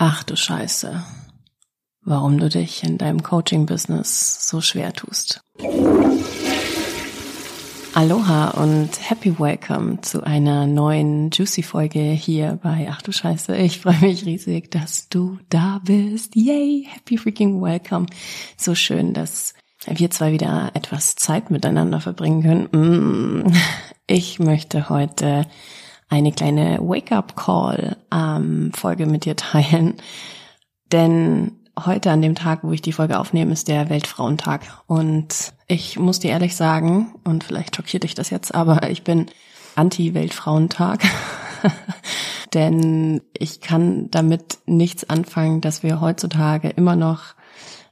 Ach 0.00 0.22
du 0.22 0.36
Scheiße, 0.36 1.02
warum 2.02 2.38
du 2.38 2.48
dich 2.48 2.84
in 2.84 2.98
deinem 2.98 3.20
Coaching-Business 3.20 4.46
so 4.48 4.60
schwer 4.60 4.92
tust. 4.92 5.42
Aloha 7.94 8.50
und 8.50 8.90
happy 9.10 9.36
welcome 9.40 10.00
zu 10.00 10.22
einer 10.22 10.68
neuen 10.68 11.30
Juicy-Folge 11.32 11.98
hier 11.98 12.60
bei 12.62 12.86
Ach 12.88 13.02
du 13.02 13.10
Scheiße. 13.10 13.56
Ich 13.56 13.80
freue 13.80 13.98
mich 13.98 14.24
riesig, 14.24 14.70
dass 14.70 15.08
du 15.08 15.40
da 15.48 15.80
bist. 15.84 16.36
Yay, 16.36 16.86
happy 16.88 17.18
freaking 17.18 17.60
welcome. 17.60 18.06
So 18.56 18.76
schön, 18.76 19.14
dass 19.14 19.54
wir 19.84 20.12
zwei 20.12 20.30
wieder 20.30 20.70
etwas 20.74 21.16
Zeit 21.16 21.50
miteinander 21.50 22.00
verbringen 22.00 22.42
können. 22.70 23.42
Mm. 23.42 23.52
Ich 24.06 24.38
möchte 24.38 24.90
heute 24.90 25.44
eine 26.08 26.32
kleine 26.32 26.78
Wake-up-Call-Folge 26.80 29.02
ähm, 29.02 29.10
mit 29.10 29.24
dir 29.24 29.36
teilen. 29.36 29.94
Denn 30.90 31.58
heute 31.84 32.10
an 32.10 32.22
dem 32.22 32.34
Tag, 32.34 32.60
wo 32.62 32.72
ich 32.72 32.82
die 32.82 32.92
Folge 32.92 33.18
aufnehme, 33.18 33.52
ist 33.52 33.68
der 33.68 33.90
Weltfrauentag. 33.90 34.82
Und 34.86 35.52
ich 35.66 35.98
muss 35.98 36.18
dir 36.18 36.30
ehrlich 36.30 36.56
sagen, 36.56 37.14
und 37.24 37.44
vielleicht 37.44 37.76
schockiert 37.76 38.04
dich 38.04 38.14
das 38.14 38.30
jetzt, 38.30 38.54
aber 38.54 38.88
ich 38.90 39.04
bin 39.04 39.26
anti-Weltfrauentag. 39.74 41.02
Denn 42.54 43.20
ich 43.36 43.60
kann 43.60 44.10
damit 44.10 44.58
nichts 44.64 45.08
anfangen, 45.08 45.60
dass 45.60 45.82
wir 45.82 46.00
heutzutage 46.00 46.70
immer 46.70 46.96
noch 46.96 47.34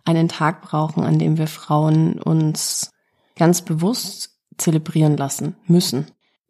einen 0.05 0.29
Tag 0.29 0.63
brauchen, 0.63 1.05
an 1.05 1.19
dem 1.19 1.37
wir 1.37 1.49
Frauen 1.49 2.21
uns 2.21 2.93
ganz 3.37 3.63
bewusst 3.63 4.39
zelebrieren 4.57 5.17
lassen 5.17 5.57
müssen. 5.67 6.07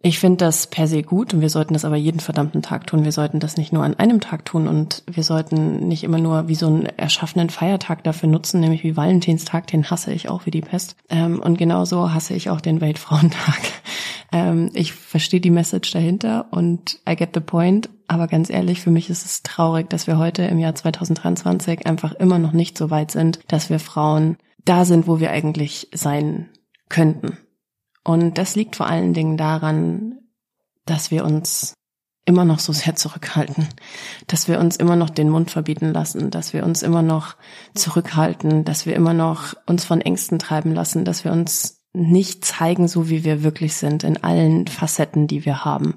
Ich 0.06 0.20
finde 0.20 0.37
das 0.37 0.69
per 0.69 0.87
se 0.87 1.02
gut 1.02 1.34
und 1.34 1.41
wir 1.41 1.51
sollten 1.51 1.74
das 1.74 1.84
aber 1.84 1.96
jeden 1.96 2.20
verdammten 2.20 2.62
Tag 2.62 2.87
tun. 2.87 3.02
Wir 3.02 3.10
sollten 3.10 3.41
das 3.41 3.56
nicht 3.56 3.73
nur 3.73 3.83
an 3.83 3.95
einem 3.95 4.20
Tag 4.20 4.45
tun 4.45 4.69
und 4.69 5.02
wir 5.10 5.24
sollten 5.24 5.88
nicht 5.88 6.05
immer 6.05 6.19
nur 6.19 6.47
wie 6.47 6.55
so 6.55 6.69
einen 6.69 6.87
erschaffenen 6.87 7.51
Feiertag 7.51 8.05
dafür 8.05 8.28
nutzen, 8.28 8.61
nämlich 8.61 8.84
wie 8.84 8.97
Valentinstag, 8.97 9.67
den 9.67 9.91
hasse 9.91 10.12
ich 10.12 10.28
auch 10.28 10.47
wie 10.47 10.53
die 10.53 10.61
Pest. 10.61 10.95
Ähm, 11.08 11.41
und 11.41 11.58
genauso 11.58 12.14
hasse 12.14 12.34
ich 12.34 12.50
auch 12.50 12.61
den 12.61 12.80
Weltfrauentag. 12.80 13.58
Ähm, 14.33 14.70
ich 14.75 14.92
verstehe 14.92 15.41
die 15.41 15.53
Message 15.53 15.92
dahinter 15.92 16.47
und 16.50 16.98
I 17.08 17.14
get 17.14 17.30
the 17.33 17.39
point, 17.39 17.89
aber 18.08 18.27
ganz 18.27 18.50
ehrlich, 18.50 18.80
für 18.80 18.91
mich 18.91 19.08
ist 19.08 19.25
es 19.25 19.45
traurig, 19.45 19.89
dass 19.89 20.08
wir 20.08 20.19
heute 20.19 20.42
im 20.42 20.58
Jahr 20.58 20.75
2023 20.75 21.86
einfach 21.86 22.12
immer 22.12 22.41
noch 22.41 22.50
nicht 22.50 22.77
so 22.77 22.91
weit 22.91 23.12
sind, 23.12 23.39
dass 23.47 23.70
wir 23.70 23.78
Frauen 23.78 24.36
da 24.64 24.84
sind, 24.84 25.06
wo 25.06 25.20
wir 25.20 25.30
eigentlich 25.30 25.89
sein 25.95 26.48
könnten. 26.89 27.39
Und 28.06 28.38
das 28.38 28.54
liegt 28.54 28.76
vor 28.76 28.86
allen 28.86 29.14
Dingen 29.14 29.36
daran, 29.36 30.20
dass 30.84 31.10
wir 31.10 31.24
uns 31.24 31.74
immer 32.24 32.44
noch 32.44 32.60
so 32.60 32.72
sehr 32.72 32.94
zurückhalten, 32.94 33.66
dass 34.28 34.46
wir 34.46 34.60
uns 34.60 34.76
immer 34.76 34.94
noch 34.94 35.10
den 35.10 35.28
Mund 35.28 35.50
verbieten 35.50 35.92
lassen, 35.92 36.30
dass 36.30 36.52
wir 36.52 36.62
uns 36.64 36.82
immer 36.82 37.02
noch 37.02 37.34
zurückhalten, 37.74 38.64
dass 38.64 38.86
wir 38.86 38.94
immer 38.94 39.12
noch 39.12 39.54
uns 39.66 39.84
von 39.84 40.00
Ängsten 40.00 40.38
treiben 40.38 40.72
lassen, 40.72 41.04
dass 41.04 41.24
wir 41.24 41.32
uns 41.32 41.80
nicht 41.94 42.44
zeigen, 42.44 42.86
so 42.86 43.10
wie 43.10 43.24
wir 43.24 43.42
wirklich 43.42 43.74
sind, 43.74 44.04
in 44.04 44.22
allen 44.22 44.68
Facetten, 44.68 45.27
die 45.27 45.44
wir 45.44 45.64
haben. 45.64 45.94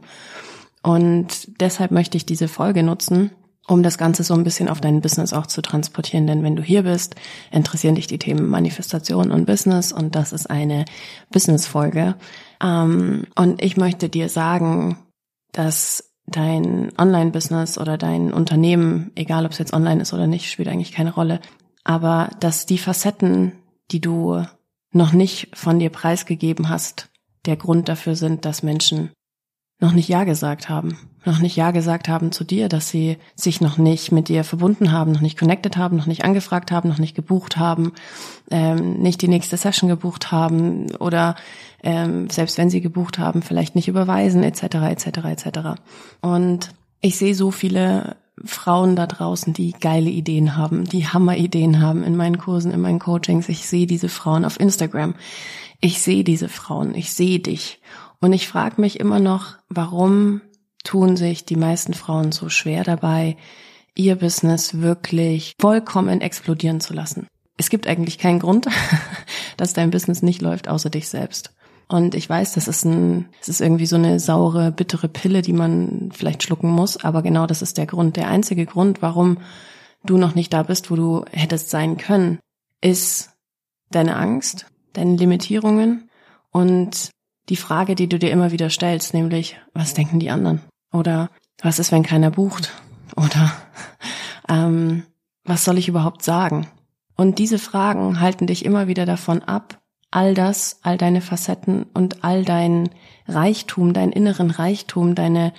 Und 0.82 1.62
deshalb 1.62 1.92
möchte 1.92 2.18
ich 2.18 2.26
diese 2.26 2.48
Folge 2.48 2.82
nutzen, 2.82 3.30
um 3.70 3.84
das 3.84 3.98
Ganze 3.98 4.24
so 4.24 4.34
ein 4.34 4.44
bisschen 4.44 4.68
auf 4.68 4.82
dein 4.82 5.02
Business 5.02 5.32
auch 5.32 5.46
zu 5.46 5.62
transportieren. 5.62 6.28
Denn 6.28 6.44
wenn 6.44 6.56
du 6.56 6.64
hier 6.64 6.84
bist, 6.84 7.16
interessieren 7.52 7.96
dich 7.96 8.08
die 8.08 8.18
Themen 8.18 8.50
Manifestation 8.50 9.32
und 9.32 9.46
Business 9.46 9.92
und 9.92 10.16
das 10.16 10.34
ist 10.34 10.50
eine 10.50 10.86
Business-Folge. 11.32 12.16
Ähm, 12.62 13.28
und 13.36 13.64
ich 13.64 13.78
möchte 13.78 14.10
dir 14.10 14.30
sagen, 14.30 14.98
dass 15.52 16.12
dein 16.26 16.92
Online-Business 16.98 17.78
oder 17.78 17.98
dein 17.98 18.34
Unternehmen, 18.34 19.12
egal 19.16 19.46
ob 19.46 19.52
es 19.52 19.60
jetzt 19.60 19.74
online 19.74 20.02
ist 20.02 20.14
oder 20.14 20.28
nicht, 20.28 20.50
spielt 20.50 20.68
eigentlich 20.68 20.92
keine 20.92 21.14
Rolle, 21.14 21.40
aber 21.84 22.30
dass 22.40 22.66
die 22.66 22.78
Facetten, 22.78 23.54
die 23.92 24.02
du 24.02 24.44
noch 24.92 25.14
nicht 25.14 25.56
von 25.56 25.80
dir 25.80 25.90
preisgegeben 25.90 26.70
hast, 26.70 27.10
der 27.46 27.56
Grund 27.56 27.88
dafür 27.90 28.16
sind, 28.16 28.46
dass 28.46 28.64
Menschen 28.64 29.12
noch 29.80 29.94
nicht 29.94 30.10
Ja 30.10 30.24
gesagt 30.24 30.70
haben, 30.70 31.09
noch 31.26 31.40
nicht 31.40 31.56
Ja 31.56 31.72
gesagt 31.72 32.08
haben 32.08 32.32
zu 32.32 32.44
dir, 32.44 32.70
dass 32.70 32.90
sie 32.90 33.18
sich 33.36 33.62
noch 33.62 33.78
nicht 33.78 34.12
mit 34.12 34.30
dir 34.30 34.44
verbunden 34.44 34.92
haben, 34.92 35.12
noch 35.12 35.22
nicht 35.22 35.38
connected 35.38 35.78
haben, 35.78 35.98
noch 35.98 36.06
nicht 36.06 36.24
angefragt 36.24 36.72
haben, 36.72 36.90
noch 36.90 36.98
nicht 36.98 37.16
gebucht 37.16 37.58
haben, 37.58 37.94
ähm, 38.52 39.00
nicht 39.00 39.22
die 39.22 39.28
nächste 39.28 39.58
Session 39.58 39.90
gebucht 39.90 40.32
haben 40.32 40.96
oder 40.98 41.36
ähm, 41.84 42.30
selbst 42.30 42.58
wenn 42.58 42.70
sie 42.70 42.82
gebucht 42.82 43.20
haben, 43.20 43.42
vielleicht 43.42 43.76
nicht 43.76 43.88
überweisen 43.88 44.44
etc. 44.44 44.64
etc. 44.64 45.06
etc. 45.26 45.60
Und 46.22 46.70
ich 47.02 47.18
sehe 47.18 47.36
so 47.36 47.52
viele 47.52 48.18
Frauen 48.46 48.96
da 48.96 49.06
draußen, 49.06 49.54
die 49.54 49.74
geile 49.74 50.10
Ideen 50.10 50.56
haben, 50.56 50.86
die 50.86 51.08
Hammer-Ideen 51.08 51.82
haben 51.82 52.04
in 52.04 52.16
meinen 52.16 52.38
Kursen, 52.38 52.72
in 52.72 52.82
meinen 52.82 53.00
Coachings. 53.00 53.50
Ich 53.50 53.68
sehe 53.68 53.88
diese 53.88 54.10
Frauen 54.10 54.46
auf 54.46 54.60
Instagram. 54.60 55.16
Ich 55.82 56.02
sehe 56.02 56.24
diese 56.24 56.50
Frauen. 56.50 56.96
Ich 56.96 57.14
sehe 57.14 57.40
dich. 57.40 57.82
Und 58.22 58.34
ich 58.34 58.48
frage 58.48 58.82
mich 58.82 59.00
immer 59.00 59.20
noch, 59.20 59.56
warum 59.70 60.42
tun 60.84 61.18
sich 61.18 61.46
die 61.46 61.56
meisten 61.56 61.94
Frauen 61.94 62.32
so 62.32 62.50
schwer 62.50 62.84
dabei, 62.84 63.38
ihr 63.96 64.16
Business 64.16 64.80
wirklich 64.80 65.54
vollkommen 65.60 66.22
explodieren 66.22 66.80
zu 66.80 66.94
lassen. 66.94 67.28
Es 67.58 67.70
gibt 67.70 67.88
eigentlich 67.88 68.18
keinen 68.18 68.40
Grund, 68.40 68.68
dass 69.58 69.74
dein 69.74 69.92
Business 69.92 70.22
nicht 70.22 70.42
läuft, 70.42 70.68
außer 70.68 70.90
dich 70.90 71.10
selbst. 71.10 71.52
Und 71.90 72.14
ich 72.14 72.30
weiß, 72.30 72.54
das 72.54 72.68
ist 72.68 72.86
ein, 72.86 73.30
es 73.42 73.50
ist 73.50 73.62
irgendwie 73.62 73.88
so 73.88 73.96
eine 73.96 74.20
saure, 74.20 74.72
bittere 74.72 75.10
Pille, 75.10 75.42
die 75.42 75.54
man 75.54 76.12
vielleicht 76.14 76.44
schlucken 76.44 76.70
muss, 76.70 77.04
aber 77.04 77.24
genau 77.24 77.48
das 77.48 77.62
ist 77.62 77.78
der 77.78 77.88
Grund. 77.88 78.16
Der 78.16 78.30
einzige 78.30 78.66
Grund, 78.66 79.02
warum 79.02 79.40
du 80.06 80.18
noch 80.18 80.36
nicht 80.36 80.54
da 80.54 80.64
bist, 80.64 80.92
wo 80.92 80.96
du 80.96 81.26
hättest 81.32 81.72
sein 81.72 81.98
können, 81.98 82.40
ist 82.80 83.32
deine 83.90 84.16
Angst, 84.16 84.68
deine 84.94 85.16
Limitierungen 85.16 86.10
und 86.52 87.10
die 87.50 87.56
Frage, 87.56 87.96
die 87.96 88.08
du 88.08 88.20
dir 88.20 88.32
immer 88.32 88.52
wieder 88.52 88.70
stellst, 88.70 89.14
nämlich, 89.14 89.58
was 89.74 89.94
denken 89.94 90.20
die 90.20 90.30
anderen? 90.30 90.62
Oder 90.94 91.30
was 91.62 91.80
ist, 91.80 91.92
wenn 91.92 92.04
keiner 92.04 92.32
bucht? 92.32 92.72
Oder 93.16 93.52
ähm, 94.50 95.04
was 95.44 95.66
soll 95.66 95.78
ich 95.78 95.88
überhaupt 95.88 96.24
sagen? 96.24 96.68
Und 97.16 97.40
diese 97.40 97.60
Fragen 97.60 98.20
halten 98.22 98.48
dich 98.48 98.64
immer 98.64 98.88
wieder 98.88 99.06
davon 99.06 99.42
ab, 99.42 99.82
all 100.12 100.34
das, 100.34 100.80
all 100.84 100.98
deine 100.98 101.22
Facetten 101.22 101.84
und 101.94 102.24
all 102.24 102.46
dein 102.46 102.90
Reichtum, 103.28 103.94
deinen 103.94 104.12
inneren 104.12 104.52
Reichtum, 104.52 105.16
deine 105.16 105.54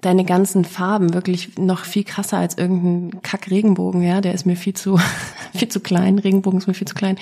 deine 0.00 0.26
ganzen 0.26 0.66
Farben 0.66 1.14
wirklich 1.14 1.56
noch 1.56 1.84
viel 1.84 2.04
krasser 2.04 2.36
als 2.36 2.58
irgendein 2.58 3.22
Kack 3.22 3.50
Regenbogen, 3.50 4.02
ja, 4.02 4.20
der 4.20 4.34
ist 4.34 4.44
mir 4.44 4.56
viel 4.56 4.74
zu 4.74 4.98
viel 5.54 5.68
zu 5.68 5.80
klein, 5.80 6.18
Regenbogen 6.18 6.58
ist 6.58 6.66
mir 6.66 6.74
viel 6.74 6.86
zu 6.86 6.94
klein, 6.94 7.16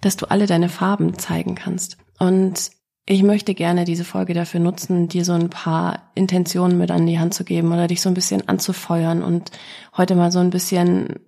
dass 0.00 0.16
du 0.16 0.30
alle 0.30 0.46
deine 0.46 0.70
Farben 0.70 1.18
zeigen 1.18 1.54
kannst. 1.54 1.98
Und 2.18 2.70
ich 3.06 3.22
möchte 3.22 3.54
gerne 3.54 3.84
diese 3.84 4.04
Folge 4.04 4.32
dafür 4.32 4.60
nutzen, 4.60 5.08
dir 5.08 5.24
so 5.24 5.32
ein 5.32 5.50
paar 5.50 6.10
Intentionen 6.14 6.78
mit 6.78 6.90
an 6.90 7.06
die 7.06 7.18
Hand 7.18 7.34
zu 7.34 7.44
geben 7.44 7.72
oder 7.72 7.86
dich 7.86 8.00
so 8.00 8.08
ein 8.08 8.14
bisschen 8.14 8.48
anzufeuern 8.48 9.22
und 9.22 9.50
heute 9.96 10.14
mal 10.14 10.32
so 10.32 10.38
ein 10.38 10.50
bisschen 10.50 11.20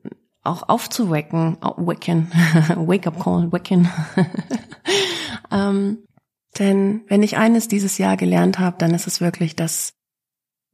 auch 0.42 0.68
aufzuwecken, 0.68 1.58
wecken, 1.76 2.30
wake 2.76 3.06
up 3.06 3.22
call, 3.22 3.52
wecken. 3.52 3.90
ähm, 5.50 5.98
denn 6.58 7.02
wenn 7.08 7.22
ich 7.22 7.36
eines 7.36 7.68
dieses 7.68 7.98
Jahr 7.98 8.16
gelernt 8.16 8.58
habe, 8.58 8.76
dann 8.78 8.94
ist 8.94 9.06
es 9.06 9.20
wirklich, 9.20 9.54
dass 9.56 9.92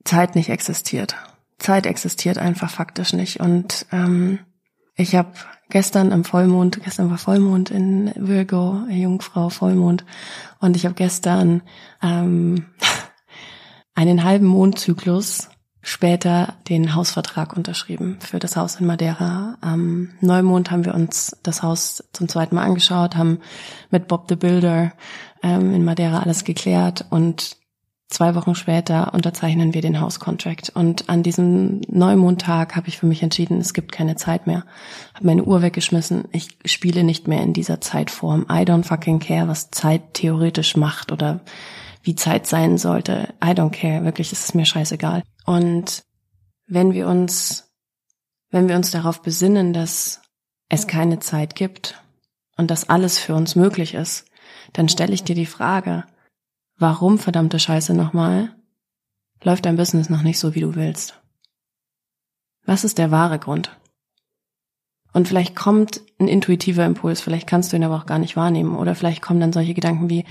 Zeit 0.04 0.36
nicht 0.36 0.50
existiert. 0.50 1.16
Zeit 1.58 1.86
existiert 1.86 2.38
einfach 2.38 2.70
faktisch 2.70 3.12
nicht. 3.12 3.40
Und 3.40 3.86
ähm, 3.90 4.38
ich 4.94 5.16
habe 5.16 5.32
gestern 5.72 6.12
am 6.12 6.22
Vollmond, 6.22 6.82
gestern 6.84 7.10
war 7.10 7.16
Vollmond 7.16 7.70
in 7.70 8.12
Virgo, 8.14 8.84
Jungfrau 8.90 9.48
Vollmond, 9.48 10.04
und 10.60 10.76
ich 10.76 10.84
habe 10.84 10.94
gestern 10.94 11.62
ähm, 12.02 12.66
einen 13.94 14.22
halben 14.22 14.46
Mondzyklus 14.46 15.48
später 15.80 16.54
den 16.68 16.94
Hausvertrag 16.94 17.56
unterschrieben 17.56 18.18
für 18.20 18.38
das 18.38 18.54
Haus 18.54 18.76
in 18.76 18.86
Madeira. 18.86 19.56
Am 19.62 20.10
Neumond 20.20 20.70
haben 20.70 20.84
wir 20.84 20.94
uns 20.94 21.38
das 21.42 21.62
Haus 21.62 22.04
zum 22.12 22.28
zweiten 22.28 22.54
Mal 22.54 22.64
angeschaut, 22.64 23.16
haben 23.16 23.40
mit 23.90 24.08
Bob 24.08 24.26
the 24.28 24.36
Builder 24.36 24.92
ähm, 25.42 25.74
in 25.74 25.84
Madeira 25.84 26.20
alles 26.20 26.44
geklärt 26.44 27.06
und 27.08 27.56
Zwei 28.12 28.34
Wochen 28.34 28.54
später 28.54 29.14
unterzeichnen 29.14 29.72
wir 29.72 29.80
den 29.80 29.98
Hauscontract. 29.98 30.68
Und 30.68 31.08
an 31.08 31.22
diesem 31.22 31.80
Neumondtag 31.88 32.76
habe 32.76 32.88
ich 32.88 32.98
für 32.98 33.06
mich 33.06 33.22
entschieden, 33.22 33.58
es 33.58 33.72
gibt 33.72 33.90
keine 33.90 34.16
Zeit 34.16 34.46
mehr. 34.46 34.66
Habe 35.14 35.28
meine 35.28 35.44
Uhr 35.44 35.62
weggeschmissen. 35.62 36.24
Ich 36.30 36.58
spiele 36.66 37.04
nicht 37.04 37.26
mehr 37.26 37.40
in 37.40 37.54
dieser 37.54 37.80
Zeitform. 37.80 38.42
I 38.50 38.64
don't 38.66 38.84
fucking 38.84 39.18
care, 39.18 39.48
was 39.48 39.70
Zeit 39.70 40.12
theoretisch 40.12 40.76
macht 40.76 41.10
oder 41.10 41.40
wie 42.02 42.14
Zeit 42.14 42.46
sein 42.46 42.76
sollte. 42.76 43.32
I 43.42 43.52
don't 43.52 43.70
care. 43.70 44.04
Wirklich 44.04 44.30
ist 44.30 44.44
es 44.44 44.52
mir 44.52 44.66
scheißegal. 44.66 45.22
Und 45.46 46.02
wenn 46.66 46.92
wir 46.92 47.08
uns, 47.08 47.72
wenn 48.50 48.68
wir 48.68 48.76
uns 48.76 48.90
darauf 48.90 49.22
besinnen, 49.22 49.72
dass 49.72 50.20
es 50.68 50.86
keine 50.86 51.20
Zeit 51.20 51.54
gibt 51.54 51.98
und 52.58 52.70
dass 52.70 52.90
alles 52.90 53.18
für 53.18 53.34
uns 53.34 53.56
möglich 53.56 53.94
ist, 53.94 54.26
dann 54.74 54.90
stelle 54.90 55.14
ich 55.14 55.24
dir 55.24 55.34
die 55.34 55.46
Frage, 55.46 56.04
Warum, 56.78 57.18
verdammte 57.18 57.58
Scheiße 57.58 57.94
nochmal, 57.94 58.54
läuft 59.42 59.66
dein 59.66 59.76
Business 59.76 60.08
noch 60.08 60.22
nicht 60.22 60.38
so, 60.38 60.54
wie 60.54 60.60
du 60.60 60.74
willst? 60.74 61.20
Was 62.64 62.84
ist 62.84 62.98
der 62.98 63.10
wahre 63.10 63.38
Grund? 63.38 63.76
Und 65.12 65.28
vielleicht 65.28 65.54
kommt 65.54 66.00
ein 66.18 66.28
intuitiver 66.28 66.86
Impuls, 66.86 67.20
vielleicht 67.20 67.46
kannst 67.46 67.72
du 67.72 67.76
ihn 67.76 67.84
aber 67.84 67.96
auch 67.96 68.06
gar 68.06 68.18
nicht 68.18 68.36
wahrnehmen. 68.36 68.76
Oder 68.76 68.94
vielleicht 68.94 69.20
kommen 69.20 69.40
dann 69.40 69.52
solche 69.52 69.74
Gedanken 69.74 70.08
wie, 70.08 70.24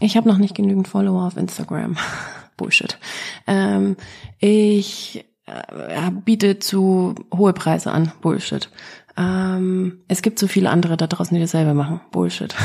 ich 0.00 0.16
habe 0.16 0.28
noch 0.28 0.38
nicht 0.38 0.54
genügend 0.54 0.86
Follower 0.86 1.26
auf 1.26 1.36
Instagram. 1.36 1.96
Bullshit. 2.56 2.98
Ähm, 3.46 3.96
ich 4.38 5.24
äh, 5.46 6.10
biete 6.24 6.58
zu 6.58 7.14
hohe 7.34 7.52
Preise 7.52 7.90
an. 7.92 8.12
Bullshit. 8.20 8.70
Ähm, 9.16 10.00
es 10.08 10.22
gibt 10.22 10.38
so 10.38 10.46
viele 10.46 10.70
andere 10.70 10.96
da 10.96 11.06
draußen, 11.06 11.34
die 11.34 11.40
dasselbe 11.40 11.74
machen. 11.74 12.00
Bullshit. 12.12 12.54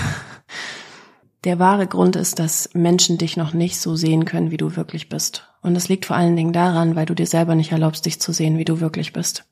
Der 1.43 1.59
wahre 1.59 1.87
Grund 1.87 2.15
ist, 2.15 2.39
dass 2.39 2.69
Menschen 2.73 3.17
dich 3.17 3.35
noch 3.35 3.53
nicht 3.53 3.79
so 3.79 3.95
sehen 3.95 4.23
können, 4.25 4.51
wie 4.51 4.57
du 4.57 4.77
wirklich 4.77 5.09
bist. 5.09 5.49
Und 5.61 5.73
das 5.73 5.89
liegt 5.89 6.05
vor 6.05 6.15
allen 6.15 6.35
Dingen 6.35 6.53
daran, 6.53 6.95
weil 6.95 7.05
du 7.05 7.13
dir 7.13 7.27
selber 7.27 7.55
nicht 7.55 7.71
erlaubst, 7.73 8.05
dich 8.05 8.21
zu 8.21 8.31
sehen, 8.31 8.57
wie 8.57 8.65
du 8.65 8.79
wirklich 8.79 9.11
bist. 9.11 9.45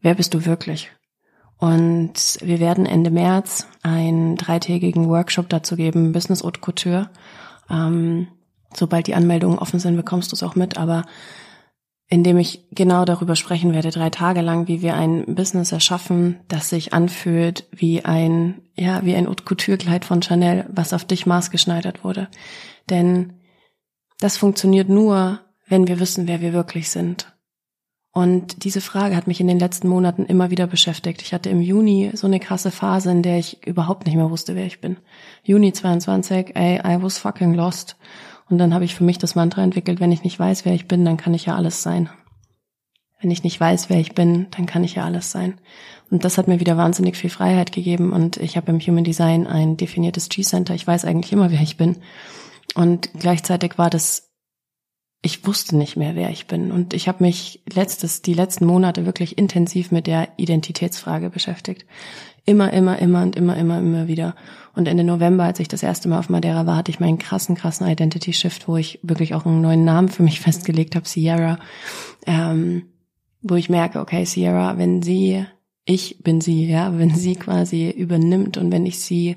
Wer 0.00 0.14
bist 0.14 0.32
du 0.32 0.46
wirklich? 0.46 0.90
Und 1.58 2.38
wir 2.42 2.58
werden 2.58 2.86
Ende 2.86 3.10
März 3.10 3.66
einen 3.82 4.36
dreitägigen 4.36 5.08
Workshop 5.08 5.48
dazu 5.48 5.76
geben, 5.76 6.12
Business 6.12 6.42
Haute 6.42 6.60
Couture. 6.60 7.10
Ähm, 7.70 8.28
sobald 8.74 9.06
die 9.06 9.14
Anmeldungen 9.14 9.58
offen 9.58 9.80
sind, 9.80 9.96
bekommst 9.96 10.32
du 10.32 10.36
es 10.36 10.42
auch 10.42 10.54
mit, 10.54 10.78
aber 10.78 11.04
indem 12.08 12.38
ich 12.38 12.66
genau 12.70 13.04
darüber 13.04 13.34
sprechen 13.34 13.72
werde, 13.72 13.90
drei 13.90 14.10
Tage 14.10 14.40
lang, 14.40 14.68
wie 14.68 14.82
wir 14.82 14.94
ein 14.94 15.34
Business 15.34 15.72
erschaffen, 15.72 16.40
das 16.48 16.68
sich 16.68 16.92
anfühlt 16.92 17.66
wie 17.72 18.04
ein, 18.04 18.60
ja, 18.74 19.04
wie 19.04 19.14
ein 19.14 19.26
Haute 19.28 19.44
Couture 19.44 19.78
Kleid 19.78 20.04
von 20.04 20.22
Chanel, 20.22 20.66
was 20.72 20.92
auf 20.92 21.04
dich 21.04 21.26
maßgeschneidert 21.26 22.04
wurde. 22.04 22.28
Denn 22.90 23.34
das 24.20 24.36
funktioniert 24.36 24.88
nur, 24.88 25.40
wenn 25.66 25.88
wir 25.88 25.98
wissen, 25.98 26.28
wer 26.28 26.40
wir 26.40 26.52
wirklich 26.52 26.90
sind. 26.90 27.34
Und 28.12 28.62
diese 28.62 28.80
Frage 28.80 29.16
hat 29.16 29.26
mich 29.26 29.40
in 29.40 29.48
den 29.48 29.58
letzten 29.58 29.88
Monaten 29.88 30.24
immer 30.24 30.50
wieder 30.50 30.68
beschäftigt. 30.68 31.20
Ich 31.22 31.34
hatte 31.34 31.50
im 31.50 31.60
Juni 31.60 32.12
so 32.14 32.28
eine 32.28 32.38
krasse 32.38 32.70
Phase, 32.70 33.10
in 33.10 33.22
der 33.22 33.38
ich 33.38 33.66
überhaupt 33.66 34.06
nicht 34.06 34.14
mehr 34.14 34.30
wusste, 34.30 34.54
wer 34.54 34.66
ich 34.66 34.80
bin. 34.80 34.98
Juni 35.42 35.72
22, 35.72 36.54
ey, 36.54 36.76
I 36.76 37.02
was 37.02 37.18
fucking 37.18 37.54
lost. 37.54 37.96
Und 38.48 38.58
dann 38.58 38.74
habe 38.74 38.84
ich 38.84 38.94
für 38.94 39.04
mich 39.04 39.18
das 39.18 39.34
Mantra 39.34 39.62
entwickelt, 39.62 40.00
wenn 40.00 40.12
ich 40.12 40.22
nicht 40.22 40.38
weiß, 40.38 40.64
wer 40.64 40.74
ich 40.74 40.86
bin, 40.86 41.04
dann 41.04 41.16
kann 41.16 41.34
ich 41.34 41.46
ja 41.46 41.56
alles 41.56 41.82
sein. 41.82 42.10
Wenn 43.20 43.30
ich 43.30 43.42
nicht 43.42 43.58
weiß, 43.58 43.88
wer 43.88 43.98
ich 43.98 44.14
bin, 44.14 44.48
dann 44.50 44.66
kann 44.66 44.84
ich 44.84 44.96
ja 44.96 45.04
alles 45.04 45.30
sein. 45.30 45.58
Und 46.10 46.24
das 46.24 46.36
hat 46.36 46.46
mir 46.46 46.60
wieder 46.60 46.76
wahnsinnig 46.76 47.16
viel 47.16 47.30
Freiheit 47.30 47.72
gegeben. 47.72 48.12
Und 48.12 48.36
ich 48.36 48.56
habe 48.56 48.70
im 48.70 48.80
Human 48.80 49.04
Design 49.04 49.46
ein 49.46 49.78
definiertes 49.78 50.28
G-Center. 50.28 50.74
Ich 50.74 50.86
weiß 50.86 51.06
eigentlich 51.06 51.32
immer, 51.32 51.50
wer 51.50 51.62
ich 51.62 51.78
bin. 51.78 51.96
Und 52.74 53.10
gleichzeitig 53.18 53.78
war 53.78 53.88
das 53.88 54.33
ich 55.24 55.46
wusste 55.46 55.74
nicht 55.74 55.96
mehr, 55.96 56.14
wer 56.14 56.28
ich 56.28 56.46
bin. 56.46 56.70
Und 56.70 56.92
ich 56.92 57.08
habe 57.08 57.24
mich 57.24 57.62
letztes, 57.72 58.20
die 58.20 58.34
letzten 58.34 58.66
Monate 58.66 59.06
wirklich 59.06 59.38
intensiv 59.38 59.90
mit 59.90 60.06
der 60.06 60.28
Identitätsfrage 60.36 61.30
beschäftigt. 61.30 61.86
Immer, 62.44 62.74
immer, 62.74 62.98
immer 62.98 63.22
und 63.22 63.34
immer, 63.34 63.56
immer, 63.56 63.78
immer 63.78 64.06
wieder. 64.06 64.36
Und 64.74 64.86
Ende 64.86 65.02
November, 65.02 65.44
als 65.44 65.60
ich 65.60 65.68
das 65.68 65.82
erste 65.82 66.10
Mal 66.10 66.18
auf 66.18 66.28
Madeira 66.28 66.66
war, 66.66 66.76
hatte 66.76 66.90
ich 66.90 67.00
meinen 67.00 67.16
krassen, 67.16 67.54
krassen 67.54 67.88
Identity 67.88 68.34
Shift, 68.34 68.68
wo 68.68 68.76
ich 68.76 69.00
wirklich 69.02 69.34
auch 69.34 69.46
einen 69.46 69.62
neuen 69.62 69.82
Namen 69.82 70.10
für 70.10 70.22
mich 70.22 70.40
festgelegt 70.42 70.94
habe, 70.94 71.08
Sierra. 71.08 71.58
Ähm, 72.26 72.90
wo 73.40 73.54
ich 73.54 73.70
merke, 73.70 74.00
okay, 74.00 74.26
Sierra, 74.26 74.76
wenn 74.76 75.00
sie, 75.00 75.46
ich 75.86 76.18
bin 76.22 76.42
sie, 76.42 76.66
ja, 76.66 76.98
wenn 76.98 77.14
sie 77.14 77.36
quasi 77.36 77.88
übernimmt 77.88 78.58
und 78.58 78.70
wenn 78.70 78.84
ich 78.84 79.00
sie 79.00 79.36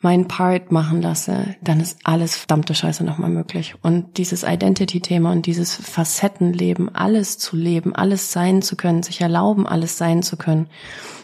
meinen 0.00 0.28
Part 0.28 0.72
machen 0.72 1.02
lasse, 1.02 1.56
dann 1.60 1.78
ist 1.78 1.98
alles 2.04 2.36
verdammte 2.36 2.74
Scheiße 2.74 3.04
nochmal 3.04 3.30
möglich. 3.30 3.74
Und 3.82 4.16
dieses 4.16 4.44
Identity-Thema 4.44 5.30
und 5.30 5.44
dieses 5.44 5.74
Facettenleben, 5.74 6.94
alles 6.94 7.36
zu 7.36 7.54
leben, 7.56 7.94
alles 7.94 8.32
sein 8.32 8.62
zu 8.62 8.76
können, 8.76 9.02
sich 9.02 9.20
erlauben, 9.20 9.66
alles 9.66 9.98
sein 9.98 10.22
zu 10.22 10.38
können. 10.38 10.68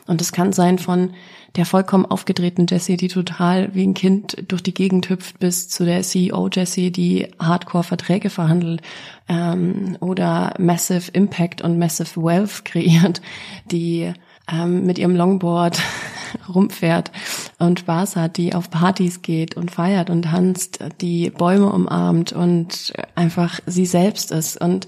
Und 0.07 0.21
es 0.21 0.33
kann 0.33 0.53
sein 0.53 0.79
von 0.79 1.15
der 1.57 1.65
vollkommen 1.65 2.05
aufgedrehten 2.05 2.67
Jessie, 2.69 2.99
die 2.99 3.09
total 3.09 3.75
wie 3.75 3.87
ein 3.87 3.95
Kind 3.95 4.45
durch 4.47 4.63
die 4.63 4.75
Gegend 4.75 5.09
hüpft, 5.09 5.39
bis 5.39 5.69
zu 5.71 5.87
der 5.87 6.03
CEO 6.03 6.49
Jessie, 6.53 6.93
die 6.93 7.29
Hardcore-Verträge 7.39 8.29
verhandelt 8.29 8.83
ähm, 9.29 9.97
oder 10.01 10.55
Massive 10.59 11.11
Impact 11.13 11.63
und 11.63 11.79
Massive 11.79 12.23
Wealth 12.23 12.67
kreiert, 12.67 13.23
die 13.71 14.13
ähm, 14.51 14.85
mit 14.85 14.99
ihrem 14.99 15.17
Longboard 15.17 15.81
rumfährt 16.49 17.11
und 17.59 17.81
Spaß 17.81 18.17
hat, 18.17 18.37
die 18.37 18.55
auf 18.55 18.71
Partys 18.71 19.23
geht 19.23 19.57
und 19.57 19.71
feiert 19.71 20.11
und 20.11 20.23
tanzt, 20.23 20.79
die 21.01 21.31
Bäume 21.31 21.71
umarmt 21.73 22.33
und 22.33 22.93
einfach 23.15 23.61
sie 23.67 23.87
selbst 23.87 24.33
ist. 24.33 24.61
Und 24.61 24.87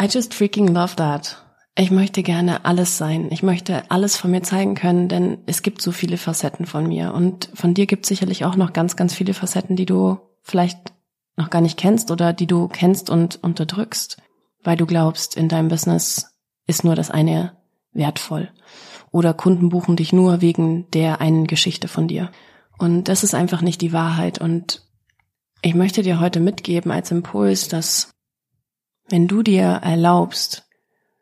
I 0.00 0.06
just 0.06 0.34
freaking 0.34 0.68
love 0.68 0.96
that. 0.96 1.38
Ich 1.74 1.90
möchte 1.90 2.22
gerne 2.22 2.66
alles 2.66 2.98
sein. 2.98 3.28
Ich 3.30 3.42
möchte 3.42 3.90
alles 3.90 4.16
von 4.16 4.30
mir 4.30 4.42
zeigen 4.42 4.74
können, 4.74 5.08
denn 5.08 5.38
es 5.46 5.62
gibt 5.62 5.80
so 5.80 5.90
viele 5.90 6.18
Facetten 6.18 6.66
von 6.66 6.86
mir. 6.86 7.14
Und 7.14 7.48
von 7.54 7.72
dir 7.72 7.86
gibt 7.86 8.04
es 8.04 8.08
sicherlich 8.08 8.44
auch 8.44 8.56
noch 8.56 8.74
ganz, 8.74 8.94
ganz 8.94 9.14
viele 9.14 9.32
Facetten, 9.32 9.74
die 9.74 9.86
du 9.86 10.18
vielleicht 10.42 10.92
noch 11.36 11.48
gar 11.48 11.62
nicht 11.62 11.78
kennst 11.78 12.10
oder 12.10 12.34
die 12.34 12.46
du 12.46 12.68
kennst 12.68 13.08
und 13.08 13.42
unterdrückst, 13.42 14.18
weil 14.62 14.76
du 14.76 14.84
glaubst, 14.84 15.34
in 15.34 15.48
deinem 15.48 15.68
Business 15.68 16.36
ist 16.66 16.84
nur 16.84 16.94
das 16.94 17.10
eine 17.10 17.56
wertvoll. 17.92 18.50
Oder 19.10 19.34
Kunden 19.34 19.68
buchen 19.68 19.96
dich 19.96 20.12
nur 20.12 20.40
wegen 20.40 20.90
der 20.90 21.20
einen 21.20 21.46
Geschichte 21.46 21.88
von 21.88 22.08
dir. 22.08 22.30
Und 22.78 23.04
das 23.04 23.24
ist 23.24 23.34
einfach 23.34 23.62
nicht 23.62 23.80
die 23.80 23.92
Wahrheit. 23.92 24.38
Und 24.38 24.86
ich 25.60 25.74
möchte 25.74 26.02
dir 26.02 26.20
heute 26.20 26.40
mitgeben 26.40 26.90
als 26.90 27.10
Impuls, 27.10 27.68
dass 27.68 28.10
wenn 29.08 29.28
du 29.28 29.42
dir 29.42 29.64
erlaubst, 29.64 30.64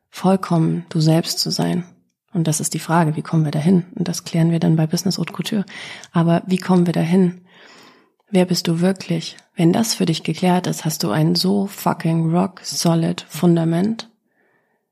vollkommen 0.08 0.86
du 0.88 1.00
selbst 1.00 1.38
zu 1.40 1.50
sein, 1.50 1.84
und 2.32 2.46
das 2.46 2.60
ist 2.60 2.74
die 2.74 2.78
Frage, 2.78 3.16
wie 3.16 3.22
kommen 3.22 3.44
wir 3.44 3.50
dahin? 3.50 3.86
Und 3.96 4.06
das 4.06 4.24
klären 4.24 4.52
wir 4.52 4.60
dann 4.60 4.76
bei 4.76 4.86
Business 4.86 5.18
Haute 5.18 5.32
Couture. 5.32 5.64
Aber 6.12 6.42
wie 6.46 6.58
kommen 6.58 6.86
wir 6.86 6.92
dahin? 6.92 7.40
Wer 8.30 8.44
bist 8.44 8.68
du 8.68 8.80
wirklich? 8.80 9.36
Wenn 9.56 9.72
das 9.72 9.94
für 9.94 10.06
dich 10.06 10.22
geklärt 10.22 10.68
ist, 10.68 10.84
hast 10.84 11.02
du 11.02 11.10
ein 11.10 11.34
so 11.34 11.66
fucking 11.66 12.32
rock 12.32 12.60
solid 12.62 13.26
Fundament, 13.28 14.09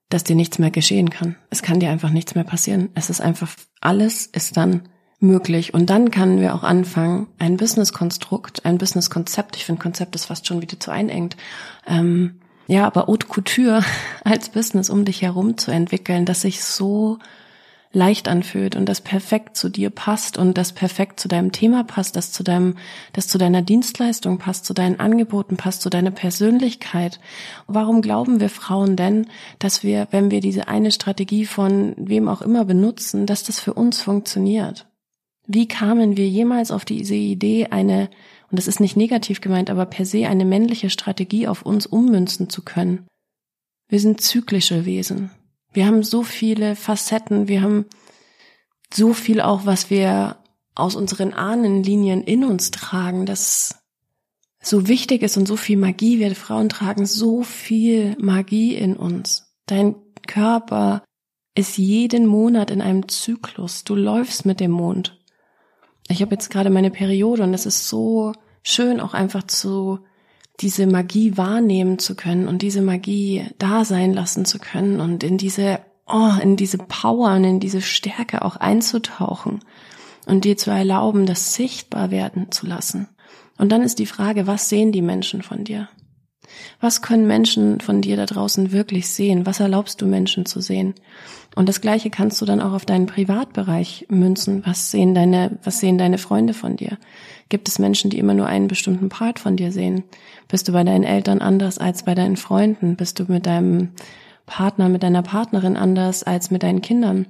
dass 0.08 0.24
dir 0.24 0.36
nichts 0.36 0.58
mehr 0.58 0.70
geschehen 0.70 1.10
kann. 1.10 1.36
Es 1.50 1.62
kann 1.62 1.80
dir 1.80 1.90
einfach 1.90 2.10
nichts 2.10 2.34
mehr 2.34 2.44
passieren. 2.44 2.90
Es 2.94 3.10
ist 3.10 3.20
einfach, 3.20 3.54
alles 3.80 4.26
ist 4.26 4.56
dann 4.56 4.88
möglich. 5.20 5.74
Und 5.74 5.90
dann 5.90 6.10
können 6.10 6.40
wir 6.40 6.54
auch 6.54 6.62
anfangen, 6.62 7.26
ein 7.38 7.56
Business-Konstrukt, 7.56 8.64
ein 8.64 8.78
Business-Konzept, 8.78 9.56
ich 9.56 9.64
finde 9.64 9.82
Konzept 9.82 10.14
ist 10.14 10.26
fast 10.26 10.46
schon 10.46 10.62
wieder 10.62 10.78
zu 10.78 10.90
einengt, 10.90 11.36
ähm, 11.86 12.40
ja, 12.68 12.86
aber 12.86 13.06
Haute 13.06 13.26
Couture 13.26 13.82
als 14.24 14.50
Business 14.50 14.90
um 14.90 15.04
dich 15.04 15.22
herum 15.22 15.56
zu 15.56 15.70
entwickeln, 15.70 16.24
das 16.24 16.42
sich 16.42 16.62
so 16.62 17.18
leicht 17.92 18.28
anfühlt 18.28 18.76
und 18.76 18.86
das 18.86 19.00
perfekt 19.00 19.56
zu 19.56 19.68
dir 19.68 19.90
passt 19.90 20.36
und 20.36 20.58
das 20.58 20.72
perfekt 20.72 21.20
zu 21.20 21.28
deinem 21.28 21.52
Thema 21.52 21.84
passt, 21.84 22.16
das 22.16 22.32
zu 22.32 22.42
deinem, 22.42 22.76
das 23.14 23.28
zu 23.28 23.38
deiner 23.38 23.62
Dienstleistung 23.62 24.38
passt, 24.38 24.66
zu 24.66 24.74
deinen 24.74 25.00
Angeboten 25.00 25.56
passt, 25.56 25.80
zu 25.80 25.88
deiner 25.88 26.10
Persönlichkeit. 26.10 27.18
Warum 27.66 28.02
glauben 28.02 28.40
wir 28.40 28.50
Frauen 28.50 28.96
denn, 28.96 29.26
dass 29.58 29.82
wir, 29.82 30.08
wenn 30.10 30.30
wir 30.30 30.40
diese 30.40 30.68
eine 30.68 30.92
Strategie 30.92 31.46
von 31.46 31.94
wem 31.96 32.28
auch 32.28 32.42
immer 32.42 32.64
benutzen, 32.66 33.26
dass 33.26 33.42
das 33.42 33.58
für 33.58 33.74
uns 33.74 34.02
funktioniert? 34.02 34.86
Wie 35.46 35.66
kamen 35.66 36.18
wir 36.18 36.28
jemals 36.28 36.70
auf 36.70 36.84
diese 36.84 37.14
Idee, 37.14 37.68
eine, 37.70 38.10
und 38.50 38.58
das 38.58 38.68
ist 38.68 38.80
nicht 38.80 38.98
negativ 38.98 39.40
gemeint, 39.40 39.70
aber 39.70 39.86
per 39.86 40.04
se 40.04 40.28
eine 40.28 40.44
männliche 40.44 40.90
Strategie 40.90 41.48
auf 41.48 41.62
uns 41.62 41.86
ummünzen 41.86 42.50
zu 42.50 42.62
können? 42.62 43.06
Wir 43.88 43.98
sind 43.98 44.20
zyklische 44.20 44.84
Wesen. 44.84 45.30
Wir 45.72 45.86
haben 45.86 46.02
so 46.02 46.22
viele 46.22 46.76
Facetten, 46.76 47.48
wir 47.48 47.62
haben 47.62 47.86
so 48.92 49.12
viel 49.12 49.40
auch, 49.40 49.66
was 49.66 49.90
wir 49.90 50.38
aus 50.74 50.94
unseren 50.94 51.34
Ahnenlinien 51.34 52.22
in 52.22 52.44
uns 52.44 52.70
tragen, 52.70 53.26
das 53.26 53.78
so 54.60 54.88
wichtig 54.88 55.22
ist 55.22 55.36
und 55.36 55.46
so 55.46 55.56
viel 55.56 55.76
Magie. 55.76 56.18
Wir 56.18 56.34
Frauen 56.34 56.68
tragen 56.68 57.06
so 57.06 57.42
viel 57.42 58.16
Magie 58.18 58.74
in 58.74 58.96
uns. 58.96 59.52
Dein 59.66 59.96
Körper 60.26 61.02
ist 61.54 61.78
jeden 61.78 62.26
Monat 62.26 62.70
in 62.70 62.80
einem 62.80 63.08
Zyklus. 63.08 63.84
Du 63.84 63.94
läufst 63.94 64.46
mit 64.46 64.60
dem 64.60 64.70
Mond. 64.70 65.18
Ich 66.08 66.22
habe 66.22 66.34
jetzt 66.34 66.50
gerade 66.50 66.70
meine 66.70 66.90
Periode 66.90 67.42
und 67.42 67.54
es 67.54 67.66
ist 67.66 67.88
so 67.88 68.32
schön 68.62 69.00
auch 69.00 69.14
einfach 69.14 69.44
zu 69.44 70.00
diese 70.60 70.86
Magie 70.86 71.36
wahrnehmen 71.36 71.98
zu 71.98 72.14
können 72.14 72.48
und 72.48 72.62
diese 72.62 72.82
Magie 72.82 73.46
da 73.58 73.84
sein 73.84 74.12
lassen 74.12 74.44
zu 74.44 74.58
können 74.58 75.00
und 75.00 75.22
in 75.22 75.38
diese, 75.38 75.80
oh, 76.06 76.32
in 76.42 76.56
diese 76.56 76.78
Power 76.78 77.34
und 77.34 77.44
in 77.44 77.60
diese 77.60 77.80
Stärke 77.80 78.44
auch 78.44 78.56
einzutauchen 78.56 79.60
und 80.26 80.44
dir 80.44 80.56
zu 80.56 80.70
erlauben, 80.70 81.26
das 81.26 81.54
sichtbar 81.54 82.10
werden 82.10 82.50
zu 82.50 82.66
lassen. 82.66 83.08
Und 83.56 83.70
dann 83.70 83.82
ist 83.82 83.98
die 83.98 84.06
Frage, 84.06 84.46
was 84.46 84.68
sehen 84.68 84.92
die 84.92 85.02
Menschen 85.02 85.42
von 85.42 85.64
dir? 85.64 85.88
Was 86.80 87.02
können 87.02 87.26
Menschen 87.26 87.80
von 87.80 88.00
dir 88.00 88.16
da 88.16 88.26
draußen 88.26 88.72
wirklich 88.72 89.08
sehen? 89.08 89.46
Was 89.46 89.60
erlaubst 89.60 90.00
du 90.00 90.06
Menschen 90.06 90.46
zu 90.46 90.60
sehen? 90.60 90.94
Und 91.58 91.68
das 91.68 91.80
Gleiche 91.80 92.08
kannst 92.08 92.40
du 92.40 92.44
dann 92.44 92.60
auch 92.60 92.72
auf 92.72 92.86
deinen 92.86 93.06
Privatbereich 93.06 94.06
münzen. 94.08 94.64
Was 94.64 94.92
sehen 94.92 95.12
deine, 95.12 95.58
was 95.64 95.80
sehen 95.80 95.98
deine 95.98 96.16
Freunde 96.18 96.54
von 96.54 96.76
dir? 96.76 96.98
Gibt 97.48 97.66
es 97.66 97.80
Menschen, 97.80 98.10
die 98.10 98.18
immer 98.20 98.32
nur 98.32 98.46
einen 98.46 98.68
bestimmten 98.68 99.08
Part 99.08 99.40
von 99.40 99.56
dir 99.56 99.72
sehen? 99.72 100.04
Bist 100.46 100.68
du 100.68 100.72
bei 100.72 100.84
deinen 100.84 101.02
Eltern 101.02 101.40
anders 101.40 101.78
als 101.78 102.04
bei 102.04 102.14
deinen 102.14 102.36
Freunden? 102.36 102.94
Bist 102.94 103.18
du 103.18 103.24
mit 103.24 103.44
deinem 103.46 103.88
Partner, 104.46 104.88
mit 104.88 105.02
deiner 105.02 105.22
Partnerin 105.22 105.76
anders 105.76 106.22
als 106.22 106.52
mit 106.52 106.62
deinen 106.62 106.80
Kindern? 106.80 107.26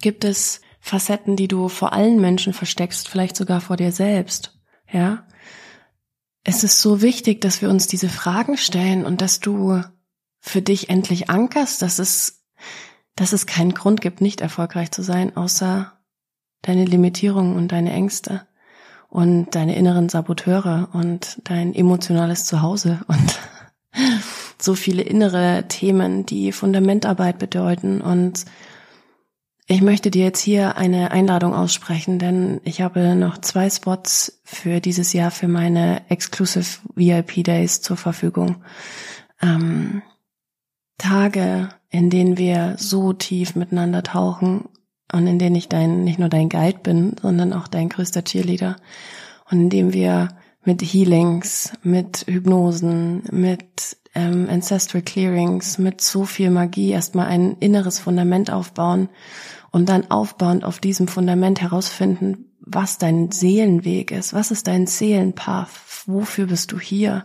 Gibt 0.00 0.24
es 0.24 0.60
Facetten, 0.78 1.34
die 1.34 1.48
du 1.48 1.68
vor 1.68 1.92
allen 1.92 2.20
Menschen 2.20 2.52
versteckst, 2.52 3.08
vielleicht 3.08 3.34
sogar 3.34 3.60
vor 3.60 3.76
dir 3.76 3.90
selbst? 3.90 4.56
Ja? 4.88 5.26
Es 6.44 6.62
ist 6.62 6.80
so 6.80 7.02
wichtig, 7.02 7.40
dass 7.40 7.60
wir 7.60 7.70
uns 7.70 7.88
diese 7.88 8.08
Fragen 8.08 8.56
stellen 8.56 9.04
und 9.04 9.20
dass 9.20 9.40
du 9.40 9.82
für 10.38 10.62
dich 10.62 10.90
endlich 10.90 11.28
ankerst, 11.28 11.82
dass 11.82 11.98
es, 11.98 12.43
dass 13.16 13.32
es 13.32 13.46
keinen 13.46 13.74
Grund 13.74 14.00
gibt, 14.00 14.20
nicht 14.20 14.40
erfolgreich 14.40 14.90
zu 14.90 15.02
sein, 15.02 15.36
außer 15.36 15.92
deine 16.62 16.84
Limitierungen 16.84 17.56
und 17.56 17.72
deine 17.72 17.92
Ängste 17.92 18.46
und 19.08 19.54
deine 19.54 19.76
inneren 19.76 20.08
Saboteure 20.08 20.88
und 20.92 21.40
dein 21.44 21.74
emotionales 21.74 22.46
Zuhause 22.46 23.00
und 23.06 23.38
so 24.58 24.74
viele 24.74 25.02
innere 25.02 25.66
Themen, 25.68 26.26
die 26.26 26.52
Fundamentarbeit 26.52 27.38
bedeuten 27.38 28.00
und 28.00 28.44
ich 29.66 29.80
möchte 29.80 30.10
dir 30.10 30.24
jetzt 30.24 30.40
hier 30.40 30.76
eine 30.76 31.10
Einladung 31.10 31.54
aussprechen, 31.54 32.18
denn 32.18 32.60
ich 32.64 32.82
habe 32.82 33.14
noch 33.14 33.38
zwei 33.38 33.70
Spots 33.70 34.42
für 34.44 34.80
dieses 34.80 35.14
Jahr 35.14 35.30
für 35.30 35.48
meine 35.48 36.02
Exclusive 36.10 36.80
VIP 36.94 37.44
Days 37.44 37.80
zur 37.80 37.96
Verfügung. 37.96 38.62
Ähm, 39.40 40.02
Tage, 40.98 41.70
in 41.94 42.10
denen 42.10 42.36
wir 42.36 42.74
so 42.76 43.12
tief 43.12 43.54
miteinander 43.54 44.02
tauchen 44.02 44.64
und 45.12 45.28
in 45.28 45.38
denen 45.38 45.54
ich 45.54 45.68
dein, 45.68 46.02
nicht 46.02 46.18
nur 46.18 46.28
dein 46.28 46.48
Guide 46.48 46.80
bin, 46.82 47.14
sondern 47.22 47.52
auch 47.52 47.68
dein 47.68 47.88
größter 47.88 48.24
Cheerleader. 48.24 48.74
Und 49.48 49.60
in 49.60 49.70
dem 49.70 49.92
wir 49.92 50.30
mit 50.64 50.82
Healings, 50.82 51.72
mit 51.84 52.24
Hypnosen, 52.26 53.22
mit 53.30 53.96
ähm, 54.16 54.48
Ancestral 54.50 55.02
Clearings, 55.02 55.78
mit 55.78 56.00
so 56.00 56.24
viel 56.24 56.50
Magie 56.50 56.90
erstmal 56.90 57.26
ein 57.26 57.58
inneres 57.60 58.00
Fundament 58.00 58.50
aufbauen 58.50 59.08
und 59.70 59.88
dann 59.88 60.10
aufbauend 60.10 60.64
auf 60.64 60.80
diesem 60.80 61.06
Fundament 61.06 61.60
herausfinden, 61.60 62.56
was 62.58 62.98
dein 62.98 63.30
Seelenweg 63.30 64.10
ist, 64.10 64.34
was 64.34 64.50
ist 64.50 64.66
dein 64.66 64.88
Seelenpath, 64.88 65.70
wofür 66.06 66.46
bist 66.46 66.72
du 66.72 66.80
hier, 66.80 67.22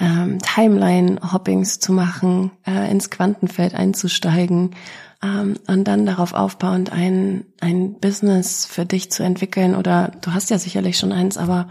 ähm, 0.00 0.38
Timeline-Hoppings 0.40 1.78
zu 1.78 1.92
machen, 1.92 2.50
äh, 2.66 2.90
ins 2.90 3.10
Quantenfeld 3.10 3.74
einzusteigen 3.74 4.74
ähm, 5.22 5.56
und 5.66 5.84
dann 5.84 6.06
darauf 6.06 6.34
aufbauend 6.34 6.92
ein, 6.92 7.46
ein 7.60 8.00
Business 8.00 8.66
für 8.66 8.84
dich 8.86 9.10
zu 9.10 9.22
entwickeln 9.22 9.74
oder 9.74 10.12
du 10.20 10.32
hast 10.32 10.50
ja 10.50 10.58
sicherlich 10.58 10.98
schon 10.98 11.12
eins, 11.12 11.36
aber 11.36 11.68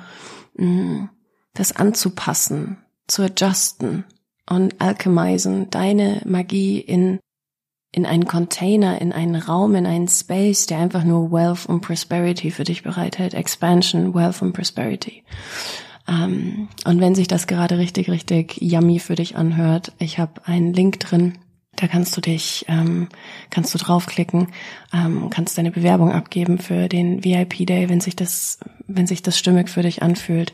mh, 0.56 0.66
mm, 0.66 1.10
das 1.54 1.76
anzupassen, 1.76 2.78
zu 3.08 3.24
adjusten 3.24 4.06
und 4.50 4.82
alchemisen, 4.82 5.70
deine 5.70 6.22
Magie 6.26 6.80
in 6.80 7.20
in 7.96 8.08
einen 8.08 8.26
Container, 8.26 9.00
in 9.00 9.14
einen 9.14 9.36
Raum, 9.36 9.76
in 9.76 9.86
einen 9.86 10.08
Space, 10.08 10.66
der 10.66 10.80
einfach 10.80 11.04
nur 11.04 11.32
Wealth 11.32 11.68
und 11.68 11.82
Prosperity 11.82 12.50
für 12.50 12.64
dich 12.64 12.82
bereithält. 12.82 13.36
Expansion, 13.36 14.16
Wealth 14.16 14.42
und 14.42 14.54
Prosperity. 14.54 15.24
Ähm, 16.14 16.68
und 16.86 17.02
wenn 17.02 17.16
sich 17.16 17.28
das 17.28 17.48
gerade 17.48 17.78
richtig, 17.78 18.10
richtig 18.10 18.62
yummy 18.62 19.00
für 19.00 19.16
dich 19.16 19.36
anhört, 19.36 19.94
ich 19.98 20.20
habe 20.20 20.46
einen 20.46 20.74
Link 20.74 21.00
drin 21.00 21.38
da 21.76 21.88
kannst 21.88 22.16
du 22.16 22.22
dich, 22.22 22.66
ähm, 22.68 23.10
kannst 23.50 23.74
du 23.74 23.80
draufklicken, 23.80 24.50
ähm, 24.94 25.30
kannst 25.32 25.58
deine 25.58 25.72
Bewerbung 25.72 26.12
abgeben 26.12 26.60
für 26.60 26.88
den 26.88 27.24
VIP 27.24 27.66
Day, 27.66 27.90
wenn 27.90 28.00
sich 28.00 28.16
das, 28.16 28.60
wenn 28.88 29.08
sich 29.08 29.24
das 29.24 29.40
stimmig 29.40 29.70
für 29.70 29.82
dich 29.82 30.04
anfühlt. 30.04 30.54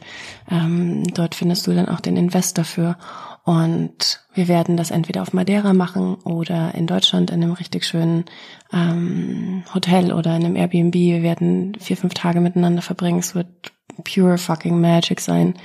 Ähm, 0.49 1.03
dort 1.13 1.35
findest 1.35 1.67
du 1.67 1.73
dann 1.73 1.89
auch 1.89 1.99
den 1.99 2.15
Invest 2.15 2.57
dafür. 2.57 2.97
Und 3.43 4.21
wir 4.33 4.47
werden 4.47 4.77
das 4.77 4.91
entweder 4.91 5.21
auf 5.21 5.33
Madeira 5.33 5.73
machen 5.73 6.15
oder 6.15 6.73
in 6.75 6.87
Deutschland 6.87 7.31
in 7.31 7.43
einem 7.43 7.53
richtig 7.53 7.85
schönen 7.85 8.25
ähm, 8.71 9.63
Hotel 9.73 10.13
oder 10.13 10.35
in 10.35 10.45
einem 10.45 10.55
Airbnb. 10.55 10.93
Wir 10.93 11.21
werden 11.21 11.75
vier, 11.79 11.97
fünf 11.97 12.13
Tage 12.13 12.39
miteinander 12.39 12.81
verbringen. 12.81 13.19
Es 13.19 13.35
wird 13.35 13.73
pure 14.03 14.37
fucking 14.37 14.79
Magic 14.79 15.21
sein. 15.21 15.55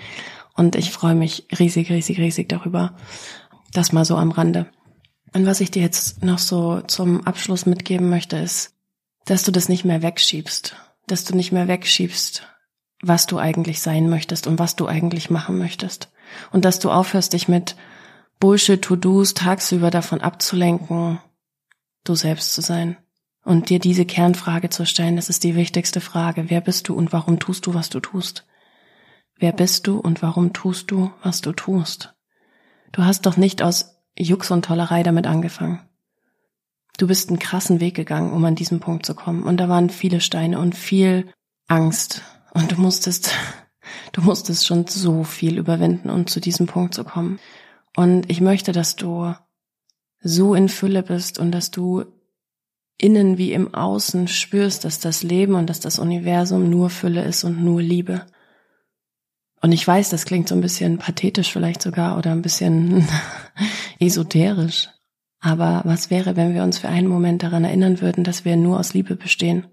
Und 0.56 0.76
ich 0.76 0.90
freue 0.90 1.14
mich 1.14 1.46
riesig, 1.58 1.90
riesig, 1.90 2.18
riesig 2.18 2.48
darüber. 2.48 2.94
Das 3.72 3.92
mal 3.92 4.04
so 4.04 4.16
am 4.16 4.30
Rande. 4.30 4.66
Und 5.32 5.46
was 5.46 5.60
ich 5.60 5.70
dir 5.70 5.82
jetzt 5.82 6.22
noch 6.22 6.38
so 6.38 6.80
zum 6.82 7.26
Abschluss 7.26 7.66
mitgeben 7.66 8.08
möchte, 8.08 8.36
ist, 8.36 8.74
dass 9.24 9.42
du 9.42 9.50
das 9.50 9.68
nicht 9.68 9.84
mehr 9.84 10.02
wegschiebst, 10.02 10.76
dass 11.06 11.24
du 11.24 11.34
nicht 11.34 11.50
mehr 11.50 11.66
wegschiebst, 11.66 12.46
was 13.02 13.26
du 13.26 13.38
eigentlich 13.38 13.80
sein 13.80 14.08
möchtest 14.08 14.46
und 14.46 14.58
was 14.58 14.76
du 14.76 14.86
eigentlich 14.86 15.30
machen 15.30 15.58
möchtest. 15.58 16.12
Und 16.52 16.64
dass 16.64 16.78
du 16.78 16.90
aufhörst, 16.90 17.32
dich 17.32 17.48
mit 17.48 17.76
Bullshit-To-Dos 18.38 19.34
tagsüber 19.34 19.90
davon 19.90 20.20
abzulenken, 20.20 21.20
du 22.04 22.14
selbst 22.14 22.52
zu 22.52 22.60
sein. 22.60 22.96
Und 23.44 23.68
dir 23.68 23.78
diese 23.78 24.06
Kernfrage 24.06 24.70
zu 24.70 24.86
stellen, 24.86 25.16
das 25.16 25.28
ist 25.28 25.44
die 25.44 25.54
wichtigste 25.54 26.00
Frage. 26.00 26.48
Wer 26.48 26.62
bist 26.62 26.88
du 26.88 26.94
und 26.94 27.12
warum 27.12 27.38
tust 27.38 27.66
du, 27.66 27.74
was 27.74 27.90
du 27.90 28.00
tust? 28.00 28.46
Wer 29.36 29.52
bist 29.52 29.86
du 29.86 29.98
und 29.98 30.22
warum 30.22 30.52
tust 30.52 30.90
du, 30.90 31.12
was 31.22 31.42
du 31.42 31.52
tust? 31.52 32.14
Du 32.92 33.04
hast 33.04 33.26
doch 33.26 33.36
nicht 33.36 33.62
aus 33.62 33.96
Jux 34.18 34.50
und 34.50 34.64
Tollerei 34.64 35.02
damit 35.02 35.26
angefangen. 35.26 35.80
Du 36.96 37.08
bist 37.08 37.28
einen 37.28 37.40
krassen 37.40 37.80
Weg 37.80 37.94
gegangen, 37.96 38.32
um 38.32 38.44
an 38.44 38.54
diesen 38.54 38.80
Punkt 38.80 39.04
zu 39.04 39.14
kommen. 39.14 39.42
Und 39.42 39.58
da 39.58 39.68
waren 39.68 39.90
viele 39.90 40.20
Steine 40.20 40.60
und 40.60 40.76
viel 40.76 41.32
Angst. 41.66 42.22
Und 42.52 42.72
du 42.72 42.80
musstest, 42.80 43.32
du 44.12 44.22
musstest 44.22 44.66
schon 44.66 44.86
so 44.86 45.24
viel 45.24 45.58
überwinden, 45.58 46.08
um 46.08 46.26
zu 46.26 46.40
diesem 46.40 46.66
Punkt 46.66 46.94
zu 46.94 47.04
kommen. 47.04 47.40
Und 47.96 48.30
ich 48.30 48.40
möchte, 48.40 48.72
dass 48.72 48.96
du 48.96 49.34
so 50.20 50.54
in 50.54 50.68
Fülle 50.68 51.02
bist 51.02 51.38
und 51.38 51.52
dass 51.52 51.70
du 51.70 52.04
innen 52.98 53.38
wie 53.38 53.52
im 53.52 53.74
Außen 53.74 54.28
spürst, 54.28 54.84
dass 54.84 55.00
das 55.00 55.22
Leben 55.22 55.54
und 55.54 55.68
dass 55.68 55.80
das 55.80 55.98
Universum 55.98 56.70
nur 56.70 56.90
Fülle 56.90 57.24
ist 57.24 57.44
und 57.44 57.62
nur 57.62 57.82
Liebe. 57.82 58.26
Und 59.60 59.72
ich 59.72 59.86
weiß, 59.86 60.10
das 60.10 60.26
klingt 60.26 60.48
so 60.48 60.54
ein 60.54 60.60
bisschen 60.60 60.98
pathetisch 60.98 61.50
vielleicht 61.50 61.82
sogar 61.82 62.18
oder 62.18 62.32
ein 62.32 62.42
bisschen 62.42 63.08
esoterisch. 63.98 64.90
Aber 65.40 65.82
was 65.84 66.10
wäre, 66.10 66.36
wenn 66.36 66.54
wir 66.54 66.62
uns 66.62 66.78
für 66.78 66.88
einen 66.88 67.08
Moment 67.08 67.42
daran 67.42 67.64
erinnern 67.64 68.00
würden, 68.00 68.24
dass 68.24 68.44
wir 68.44 68.56
nur 68.56 68.78
aus 68.78 68.94
Liebe 68.94 69.16
bestehen? 69.16 69.66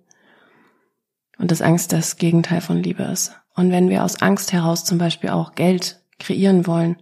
Und 1.38 1.52
dass 1.52 1.62
Angst 1.62 1.92
das 1.92 2.18
Gegenteil 2.18 2.62
von 2.62 2.84
Liebe 2.84 3.04
ist. 3.04 3.34
Und 3.56 3.72
wenn 3.72 3.90
wir 3.90 4.04
aus 4.04 4.22
Angst 4.22 4.54
heraus 4.54 4.86
zum 4.86 4.98
Beispiel 4.98 5.30
auch 5.30 5.56
Geld 5.56 6.02
kreieren 6.20 6.68
wollen 6.68 6.98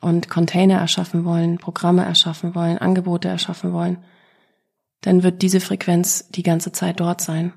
und 0.00 0.28
Container 0.28 0.78
erschaffen 0.78 1.24
wollen, 1.24 1.58
Programme 1.58 2.04
erschaffen 2.04 2.54
wollen, 2.54 2.78
Angebote 2.78 3.28
erschaffen 3.28 3.72
wollen, 3.72 3.98
dann 5.02 5.22
wird 5.22 5.42
diese 5.42 5.60
Frequenz 5.60 6.28
die 6.30 6.42
ganze 6.42 6.72
Zeit 6.72 7.00
dort 7.00 7.20
sein. 7.20 7.52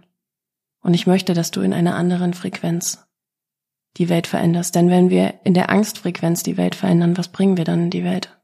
Und 0.82 0.94
ich 0.94 1.08
möchte, 1.08 1.34
dass 1.34 1.52
du 1.52 1.62
in 1.62 1.74
einer 1.74 1.96
anderen 1.96 2.34
Frequenz 2.34 3.08
die 3.98 4.10
Welt 4.10 4.28
veränderst. 4.28 4.76
Denn 4.76 4.90
wenn 4.90 5.10
wir 5.10 5.36
in 5.44 5.54
der 5.54 5.70
Angstfrequenz 5.70 6.44
die 6.44 6.58
Welt 6.58 6.76
verändern, 6.76 7.18
was 7.18 7.30
bringen 7.30 7.58
wir 7.58 7.64
dann 7.64 7.86
in 7.86 7.90
die 7.90 8.04
Welt? 8.04 8.38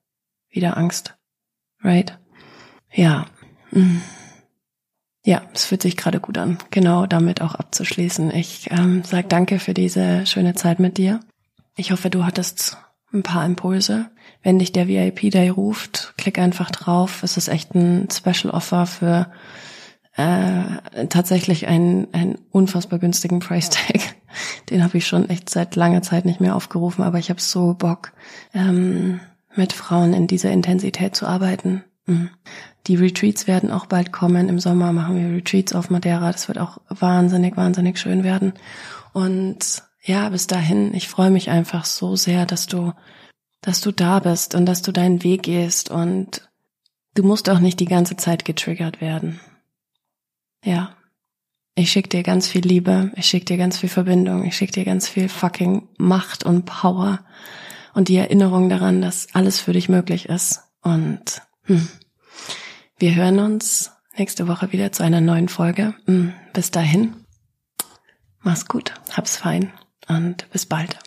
Wieder 0.49 0.77
Angst. 0.77 1.17
Right? 1.83 2.17
Ja. 2.91 3.25
Mm. 3.71 3.97
Ja, 5.23 5.43
es 5.53 5.65
fühlt 5.65 5.83
sich 5.83 5.97
gerade 5.97 6.19
gut 6.19 6.39
an, 6.39 6.57
genau 6.71 7.05
damit 7.05 7.41
auch 7.41 7.53
abzuschließen. 7.53 8.31
Ich 8.31 8.71
ähm, 8.71 9.03
sage 9.03 9.27
danke 9.27 9.59
für 9.59 9.75
diese 9.75 10.25
schöne 10.25 10.55
Zeit 10.55 10.79
mit 10.79 10.97
dir. 10.97 11.19
Ich 11.75 11.91
hoffe, 11.91 12.09
du 12.09 12.25
hattest 12.25 12.77
ein 13.13 13.23
paar 13.23 13.45
Impulse. 13.45 14.09
Wenn 14.43 14.59
dich 14.59 14.71
der 14.71 14.87
VIP 14.87 15.31
Day 15.31 15.49
ruft, 15.49 16.13
klick 16.17 16.39
einfach 16.39 16.71
drauf. 16.71 17.23
Es 17.23 17.37
ist 17.37 17.47
echt 17.47 17.75
ein 17.75 18.07
Special 18.11 18.53
Offer 18.53 18.85
für 18.85 19.31
äh, 20.17 21.07
tatsächlich 21.09 21.67
einen, 21.67 22.07
einen 22.13 22.37
unfassbar 22.51 22.99
günstigen 22.99 23.39
Price 23.39 23.69
Tag. 23.69 24.15
Den 24.69 24.83
habe 24.83 24.97
ich 24.97 25.07
schon 25.07 25.29
echt 25.29 25.49
seit 25.49 25.75
langer 25.75 26.01
Zeit 26.01 26.25
nicht 26.25 26.41
mehr 26.41 26.55
aufgerufen, 26.55 27.03
aber 27.03 27.19
ich 27.19 27.29
habe 27.29 27.41
so 27.41 27.73
Bock, 27.73 28.13
ähm, 28.53 29.19
mit 29.55 29.73
Frauen 29.73 30.13
in 30.13 30.27
dieser 30.27 30.51
Intensität 30.51 31.15
zu 31.15 31.27
arbeiten. 31.27 31.83
Mhm. 32.05 32.29
Die 32.87 32.95
Retreats 32.95 33.47
werden 33.47 33.69
auch 33.71 33.85
bald 33.85 34.11
kommen. 34.11 34.49
Im 34.49 34.59
Sommer 34.59 34.91
machen 34.91 35.17
wir 35.17 35.35
Retreats 35.35 35.75
auf 35.75 35.89
Madeira. 35.89 36.31
Das 36.31 36.47
wird 36.47 36.57
auch 36.57 36.79
wahnsinnig, 36.89 37.57
wahnsinnig 37.57 37.99
schön 37.99 38.23
werden. 38.23 38.53
Und 39.13 39.83
ja, 40.03 40.29
bis 40.29 40.47
dahin, 40.47 40.93
ich 40.93 41.07
freue 41.07 41.29
mich 41.29 41.49
einfach 41.49 41.85
so 41.85 42.15
sehr, 42.15 42.45
dass 42.45 42.65
du, 42.65 42.93
dass 43.61 43.81
du 43.81 43.91
da 43.91 44.19
bist 44.19 44.55
und 44.55 44.65
dass 44.65 44.81
du 44.81 44.91
deinen 44.91 45.23
Weg 45.23 45.43
gehst 45.43 45.91
und 45.91 46.49
du 47.13 47.23
musst 47.23 47.49
auch 47.49 47.59
nicht 47.59 47.79
die 47.79 47.85
ganze 47.85 48.17
Zeit 48.17 48.43
getriggert 48.45 48.99
werden. 48.99 49.39
Ja. 50.63 50.95
Ich 51.73 51.89
schick 51.89 52.09
dir 52.09 52.21
ganz 52.21 52.49
viel 52.49 52.63
Liebe, 52.67 53.11
ich 53.15 53.27
schick 53.27 53.45
dir 53.45 53.55
ganz 53.55 53.77
viel 53.77 53.87
Verbindung, 53.87 54.45
ich 54.45 54.57
schick 54.57 54.73
dir 54.73 54.83
ganz 54.83 55.07
viel 55.07 55.29
fucking 55.29 55.87
Macht 55.97 56.43
und 56.45 56.65
Power 56.65 57.23
und 57.93 58.09
die 58.09 58.17
Erinnerung 58.17 58.67
daran, 58.67 59.01
dass 59.01 59.33
alles 59.33 59.61
für 59.61 59.71
dich 59.71 59.87
möglich 59.87 60.27
ist. 60.27 60.63
Und 60.81 61.41
hm, 61.63 61.87
wir 62.97 63.15
hören 63.15 63.39
uns 63.39 63.91
nächste 64.17 64.49
Woche 64.49 64.73
wieder 64.73 64.91
zu 64.91 65.03
einer 65.03 65.21
neuen 65.21 65.47
Folge. 65.47 65.95
Hm, 66.07 66.33
bis 66.51 66.71
dahin, 66.71 67.15
mach's 68.41 68.67
gut, 68.67 68.93
hab's 69.15 69.37
fein 69.37 69.71
und 70.15 70.49
bis 70.51 70.65
bald. 70.65 70.97